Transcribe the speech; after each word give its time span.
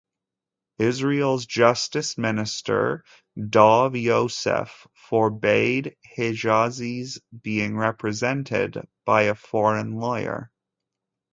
Israel's 0.79 1.45
Justice 1.45 2.17
Minister 2.17 3.03
Dov 3.37 3.95
Yosef 3.95 4.87
forbade 4.95 5.95
Hijazi's 6.17 7.21
being 7.39 7.77
represented 7.77 8.87
by 9.05 9.21
a 9.25 9.35
foreign 9.35 9.97
lawyer. 9.97 10.49